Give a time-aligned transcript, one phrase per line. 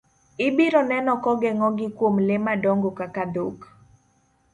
[0.47, 3.57] Ibiro neno kogeng'o gi kuom le madongo kaka dhok.